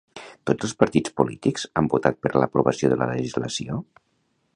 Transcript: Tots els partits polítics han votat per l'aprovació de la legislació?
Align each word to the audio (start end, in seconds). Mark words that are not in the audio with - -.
Tots 0.51 0.67
els 0.67 0.71
partits 0.83 1.13
polítics 1.19 1.67
han 1.81 1.89
votat 1.95 2.17
per 2.23 2.31
l'aprovació 2.45 2.91
de 2.95 2.99
la 3.03 3.09
legislació? 3.11 3.79